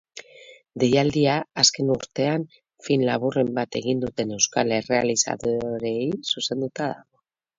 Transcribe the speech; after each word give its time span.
Deialdia 0.83 1.33
azken 1.63 1.91
urtean 1.95 2.45
film 2.87 3.03
laburren 3.11 3.51
bat 3.59 3.77
egin 3.81 4.01
duten 4.05 4.33
euskal 4.39 4.75
errealizadoreei 4.79 6.03
zuzenduta 6.23 6.91
dago. 6.93 7.25